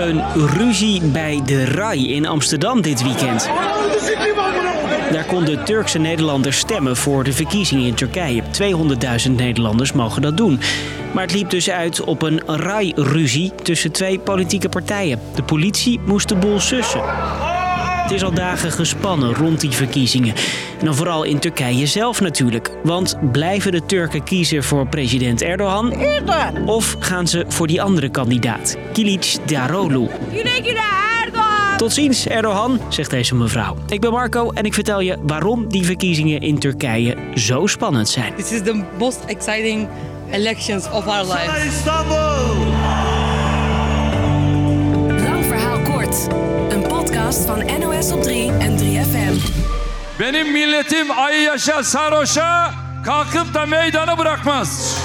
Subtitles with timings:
[0.00, 3.50] Een ruzie bij de RAI in Amsterdam dit weekend.
[5.12, 8.42] Daar konden Turkse Nederlanders stemmen voor de verkiezingen in Turkije.
[9.26, 10.60] 200.000 Nederlanders mogen dat doen.
[11.12, 15.20] Maar het liep dus uit op een RAI-ruzie tussen twee politieke partijen.
[15.34, 17.02] De politie moest de boel sussen.
[18.02, 20.34] Het is al dagen gespannen rond die verkiezingen.
[20.78, 22.70] En dan vooral in Turkije zelf natuurlijk.
[22.82, 25.92] Want blijven de Turken kiezen voor president Erdogan?
[25.92, 26.68] Erdogan.
[26.68, 30.08] Of gaan ze voor die andere kandidaat, Kilic Daroglu?
[31.76, 33.76] Tot ziens, Erdogan, zegt deze mevrouw.
[33.88, 38.34] Ik ben Marco en ik vertel je waarom die verkiezingen in Turkije zo spannend zijn.
[38.34, 39.88] This is the most exciting
[40.30, 41.84] elections of our lives.
[45.22, 46.28] Lang verhaal kort.
[47.30, 49.34] Podcast van NOS op 3 en 3FM.
[50.18, 54.98] Benim milletim ayı yaşa sarhoşa kalkıp da meydanı bırakmaz.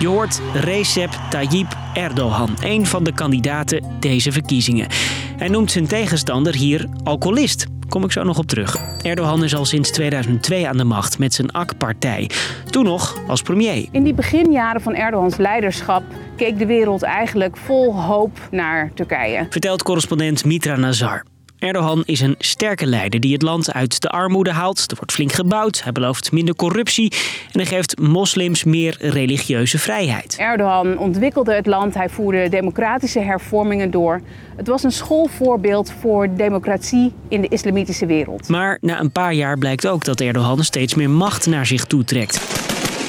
[0.00, 4.88] Je hoort Recep Tayyip Erdogan, een van de kandidaten deze verkiezingen.
[5.36, 7.73] Hij noemt zijn tegenstander hier alcoholist.
[7.94, 8.78] Kom ik zo nog op terug.
[9.02, 12.30] Erdogan is al sinds 2002 aan de macht met zijn AK-partij.
[12.70, 13.86] Toen nog als premier.
[13.90, 16.02] In die beginjaren van Erdogans leiderschap
[16.36, 19.46] keek de wereld eigenlijk vol hoop naar Turkije.
[19.50, 21.24] Vertelt correspondent Mitra Nazar.
[21.64, 24.90] Erdogan is een sterke leider die het land uit de armoede haalt.
[24.90, 27.12] Er wordt flink gebouwd, hij belooft minder corruptie
[27.52, 30.36] en hij geeft moslims meer religieuze vrijheid.
[30.38, 34.20] Erdogan ontwikkelde het land, hij voerde democratische hervormingen door.
[34.56, 38.48] Het was een schoolvoorbeeld voor democratie in de islamitische wereld.
[38.48, 42.40] Maar na een paar jaar blijkt ook dat Erdogan steeds meer macht naar zich toetrekt.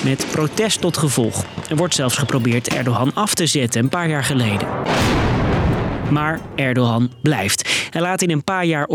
[0.04, 1.46] Met protest tot gevolg.
[1.70, 4.68] Er wordt zelfs geprobeerd Erdogan af te zetten een paar jaar geleden.
[6.10, 7.65] Maar Erdogan blijft.
[7.96, 8.88] Hij laat in een paar jaar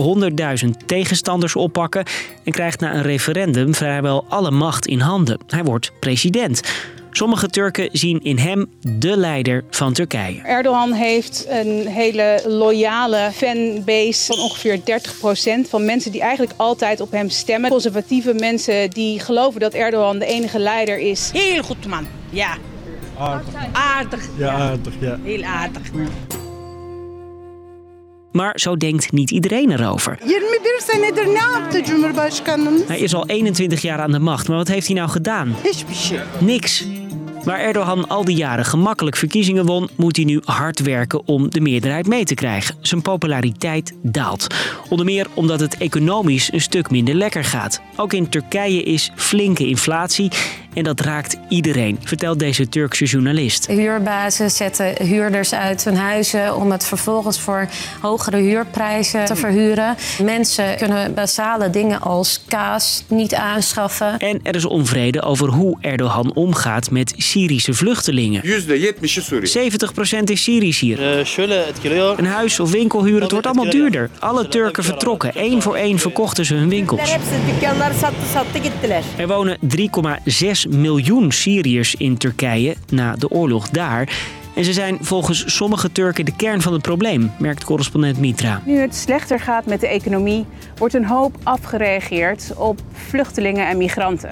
[0.64, 2.04] 100.000 tegenstanders oppakken
[2.44, 5.38] en krijgt na een referendum vrijwel alle macht in handen.
[5.46, 6.62] Hij wordt president.
[7.10, 10.40] Sommige Turken zien in hem de leider van Turkije.
[10.42, 14.80] Erdogan heeft een hele loyale fanbase van ongeveer
[15.64, 17.70] 30% van mensen die eigenlijk altijd op hem stemmen.
[17.70, 21.30] Conservatieve mensen die geloven dat Erdogan de enige leider is.
[21.32, 22.06] Heel goed man.
[22.30, 22.56] Ja.
[23.18, 23.54] Aardig.
[23.72, 24.28] Aardig.
[24.36, 25.18] Ja, aardig, ja.
[25.22, 25.82] Heel aardig.
[28.32, 30.18] Maar zo denkt niet iedereen erover.
[30.26, 32.88] 21 senedir ne yaptı Cumhurbaşkanımız?
[32.88, 35.54] Hij is al 21 jaar aan de macht, maar wat heeft hij nou gedaan?
[36.38, 36.84] Niks.
[37.44, 41.60] Waar Erdogan al die jaren gemakkelijk verkiezingen won, moet hij nu hard werken om de
[41.60, 42.76] meerderheid mee te krijgen.
[42.80, 44.46] Zijn populariteit daalt.
[44.88, 47.80] Onder meer omdat het economisch een stuk minder lekker gaat.
[47.96, 50.30] Ook in Turkije is flinke inflatie
[50.74, 53.66] en dat raakt iedereen, vertelt deze Turkse journalist.
[53.66, 57.68] Huurbazen zetten huurders uit hun huizen om het vervolgens voor
[58.00, 59.96] hogere huurprijzen te verhuren.
[60.22, 64.18] Mensen kunnen basale dingen als kaas niet aanschaffen.
[64.18, 68.42] En er is onvrede over hoe Erdogan omgaat met Syrische vluchtelingen.
[68.44, 69.70] %70'i Suriye.
[70.20, 71.00] 70% is Syrisch hier.
[72.16, 74.10] Een huis of winkel huren, het wordt allemaal duurder.
[74.18, 75.30] Alle Turken vertrokken.
[75.34, 77.16] Eén voor één verkochten ze hun winkels.
[79.16, 84.08] Er wonen 3,6 miljoen Syriërs in Turkije na de oorlog daar.
[84.54, 88.62] En ze zijn volgens sommige Turken de kern van het probleem, merkt correspondent Mitra.
[88.64, 94.30] Nu het slechter gaat met de economie, wordt een hoop afgereageerd op vluchtelingen en migranten.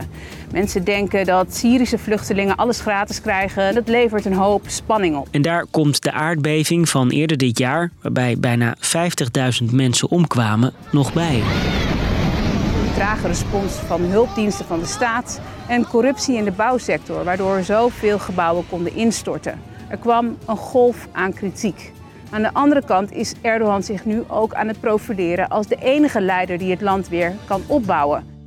[0.52, 3.74] Mensen denken dat Syrische vluchtelingen alles gratis krijgen.
[3.74, 5.28] Dat levert een hoop spanning op.
[5.30, 8.76] En daar komt de aardbeving van eerder dit jaar, waarbij bijna
[9.62, 11.42] 50.000 mensen omkwamen, nog bij.
[12.98, 18.68] Trage respons van hulpdiensten van de staat en corruptie in de bouwsector, waardoor zoveel gebouwen
[18.68, 19.60] konden instorten.
[19.88, 21.92] Er kwam een golf aan kritiek.
[22.30, 26.20] Aan de andere kant is Erdogan zich nu ook aan het profileren als de enige
[26.20, 28.37] leider die het land weer kan opbouwen.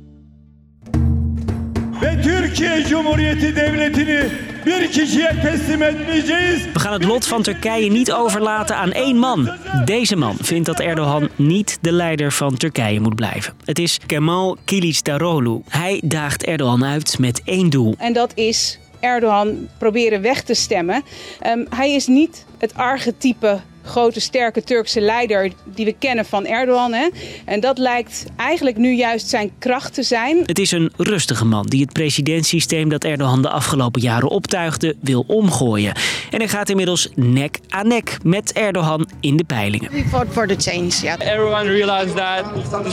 [2.02, 4.24] Ve Türkiye Cumhuriyeti Devleti'ni
[4.66, 6.64] bir kişiye teslim etmeyeceğiz.
[6.64, 9.48] We gaan het lot van Turkije niet overlaten aan één man.
[9.86, 13.54] Deze man vindt dat Erdogan niet de leider van Turkije moet blijven.
[13.64, 15.62] Het is Kemal Kılıçdaroğlu.
[15.68, 17.94] Hij daagt Erdogan uit met één doel.
[17.98, 21.02] En dat is Erdogan proberen weg te stemmen.
[21.40, 26.92] Ehm, hij is niet het archetype grote sterke Turkse leider die we kennen van Erdogan.
[26.92, 27.08] Hè?
[27.44, 30.42] En dat lijkt eigenlijk nu juist zijn kracht te zijn.
[30.46, 35.24] Het is een rustige man die het presidentsysteem dat Erdogan de afgelopen jaren optuigde wil
[35.26, 35.94] omgooien.
[36.30, 39.90] En hij gaat inmiddels nek aan nek met Erdogan in de peilingen.
[39.90, 40.90] We fought for the change.
[41.02, 41.18] Ja.
[41.18, 42.44] Everyone realized that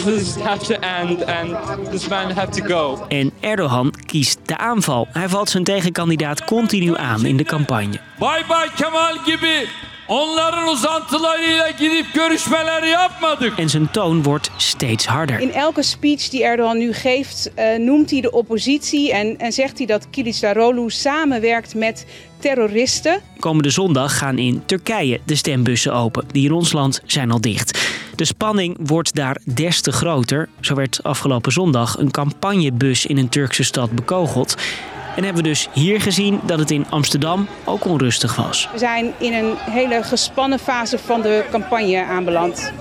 [0.03, 1.57] this have to end and
[1.91, 3.05] this man have to go.
[3.07, 5.07] En Erdogan kiest de aanval.
[5.11, 7.99] Hij valt zijn tegenkandidaat continu aan in de campagne.
[8.19, 9.67] Bay Bay Kemal gibi
[10.09, 13.59] Onların uzantılarıyla gidip görüşmeler yapmadık.
[13.59, 15.39] En zijn toon wordt steeds harder.
[15.39, 19.77] In elke speech die Erdogan nu geeft, uh, noemt hij de oppositie en, en zegt
[19.77, 22.05] hij dat Kılıçdaroğlu samenwerkt met
[22.39, 23.21] terroristen.
[23.39, 26.23] Komende zondag gaan in Turkije de stembussen open.
[26.31, 27.79] Die in ons land zijn al dicht.
[28.15, 30.49] De spanning wordt daar des te groter.
[30.61, 34.55] Zo werd afgelopen zondag een campagnebus in een Turkse stad bekogeld.
[35.15, 38.69] En hebben we dus hier gezien dat het in Amsterdam ook onrustig was.
[38.71, 42.71] We zijn in een hele gespannen fase van de campagne aanbeland.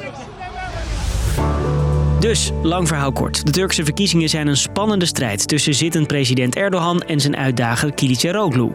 [2.20, 3.46] Dus, lang verhaal kort.
[3.46, 8.74] De Turkse verkiezingen zijn een spannende strijd tussen zittend president Erdogan en zijn uitdager Kılıçdaroğlu.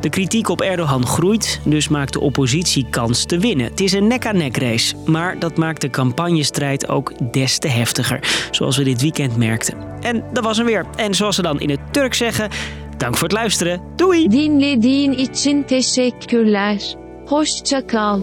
[0.00, 3.66] De kritiek op Erdogan groeit, dus maakt de oppositie kans te winnen.
[3.66, 8.76] Het is een nek-aan-nek race, maar dat maakt de campagnestrijd ook des te heftiger, zoals
[8.76, 9.74] we dit weekend merkten.
[10.00, 10.86] En dat was hem weer.
[10.96, 12.50] En zoals ze dan in het Turk zeggen,
[13.00, 13.80] dank voor het luisteren.
[13.96, 14.30] Doei!
[14.30, 16.96] Dinlediğin için teşekkürler.
[17.26, 18.20] Hoşça kal.